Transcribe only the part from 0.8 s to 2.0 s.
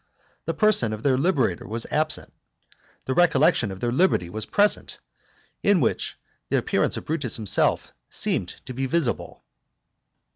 of their liberator was